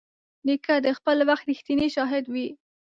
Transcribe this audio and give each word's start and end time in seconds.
نیکه 0.45 0.75
د 0.85 0.87
خپل 0.97 1.17
وخت 1.29 1.43
رښتینی 1.49 1.87
شاهد 1.95 2.25
وي. 2.33 2.47